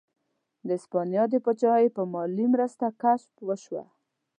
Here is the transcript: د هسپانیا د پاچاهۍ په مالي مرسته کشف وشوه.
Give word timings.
د 0.67 0.69
هسپانیا 0.77 1.23
د 1.29 1.35
پاچاهۍ 1.45 1.87
په 1.95 2.01
مالي 2.13 2.45
مرسته 2.53 2.85
کشف 3.01 3.31
وشوه. 3.47 3.83